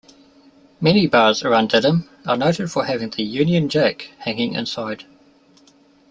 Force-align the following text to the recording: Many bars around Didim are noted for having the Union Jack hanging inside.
Many 0.81 1.05
bars 1.05 1.43
around 1.43 1.69
Didim 1.69 2.07
are 2.25 2.35
noted 2.35 2.71
for 2.71 2.85
having 2.85 3.11
the 3.11 3.21
Union 3.21 3.69
Jack 3.69 4.09
hanging 4.17 4.55
inside. 4.55 5.05